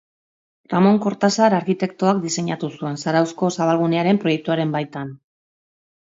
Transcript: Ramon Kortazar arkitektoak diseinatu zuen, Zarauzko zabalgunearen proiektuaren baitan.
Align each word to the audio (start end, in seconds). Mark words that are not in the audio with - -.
Ramon 0.71 0.95
Kortazar 1.03 1.55
arkitektoak 1.57 2.23
diseinatu 2.23 2.71
zuen, 2.79 2.99
Zarauzko 3.05 3.51
zabalgunearen 3.59 4.23
proiektuaren 4.27 4.75
baitan. 4.79 5.15